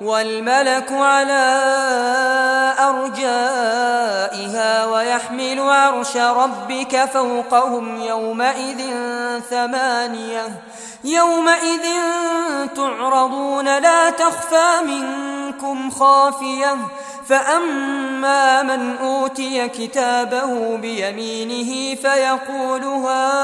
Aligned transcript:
والملك 0.00 0.92
على 0.92 1.44
أرجائها 2.78 4.86
ويحمل 4.86 5.60
عرش 5.60 6.16
ربك 6.16 7.04
فوقهم 7.04 8.00
يومئذ 8.00 8.80
ثمانية 9.50 10.62
يومئذ 11.04 11.82
تعرضون 12.76 13.78
لا 13.78 14.10
تخفى 14.10 14.70
منكم 14.86 15.90
خافية 15.90 16.76
فأما 17.28 18.62
من 18.62 18.96
أوتي 18.96 19.68
كتابه 19.68 20.76
بيمينه 20.76 21.94
فيقول 21.94 22.84
هاؤم 22.84 23.43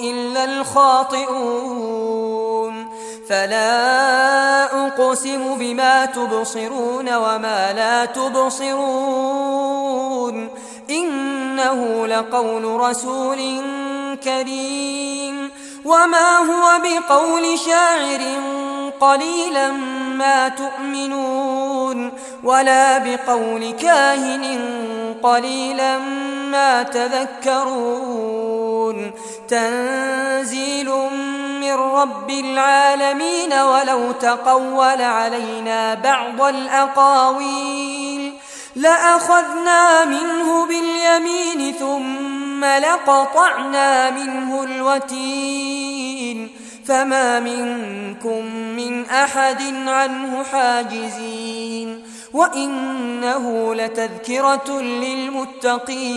إلا 0.00 0.44
الخاطئون. 0.44 1.86
فلا 3.28 4.86
أقسم 4.86 5.54
بما 5.58 6.06
تبصرون 6.06 7.14
وما 7.14 7.72
لا 7.72 8.04
تبصرون. 8.04 8.76
إنه 10.90 12.06
لقول 12.06 12.80
رسول 12.80 13.60
كريم. 14.24 15.50
وما 15.84 16.38
هو 16.38 16.78
بقول 16.82 17.58
شاعر 17.58 18.20
قليلا 19.00 19.70
ما 20.16 20.48
تؤمنون. 20.48 22.12
ولا 22.44 22.98
بقول 22.98 23.70
كاهن 23.70 24.68
قليلا 25.22 25.98
ما 26.50 26.82
تذكرون. 26.82 28.45
تنزيل 29.48 30.90
من 31.60 31.72
رب 31.72 32.30
العالمين 32.30 33.52
ولو 33.52 34.12
تقول 34.12 35.02
علينا 35.02 35.94
بعض 35.94 36.42
الأقاويل 36.42 38.32
لأخذنا 38.76 40.04
منه 40.04 40.66
باليمين 40.66 41.72
ثم 41.72 42.64
لقطعنا 42.64 44.10
منه 44.10 44.62
الوتين 44.62 46.50
فما 46.86 47.40
منكم 47.40 48.44
من 48.76 49.04
أحد 49.06 49.62
عنه 49.86 50.42
حاجزين 50.42 52.02
وإنه 52.32 53.74
لتذكرة 53.74 54.80
للمتقين 54.80 56.16